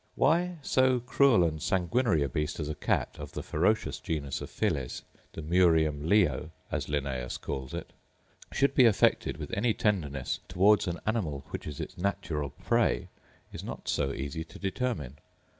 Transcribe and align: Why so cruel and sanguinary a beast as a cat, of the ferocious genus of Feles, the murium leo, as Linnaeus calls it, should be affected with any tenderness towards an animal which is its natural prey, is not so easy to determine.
Why 0.15 0.57
so 0.63 0.99
cruel 0.99 1.43
and 1.43 1.61
sanguinary 1.61 2.23
a 2.23 2.27
beast 2.27 2.59
as 2.59 2.67
a 2.67 2.73
cat, 2.73 3.17
of 3.19 3.33
the 3.33 3.43
ferocious 3.43 3.99
genus 3.99 4.41
of 4.41 4.49
Feles, 4.49 5.03
the 5.33 5.43
murium 5.43 6.07
leo, 6.09 6.49
as 6.71 6.89
Linnaeus 6.89 7.37
calls 7.37 7.71
it, 7.75 7.93
should 8.51 8.73
be 8.73 8.85
affected 8.85 9.37
with 9.37 9.53
any 9.53 9.75
tenderness 9.75 10.39
towards 10.47 10.87
an 10.87 10.99
animal 11.05 11.43
which 11.51 11.67
is 11.67 11.79
its 11.79 11.99
natural 11.99 12.49
prey, 12.49 13.09
is 13.53 13.63
not 13.63 13.87
so 13.87 14.11
easy 14.11 14.43
to 14.43 14.57
determine. 14.57 15.19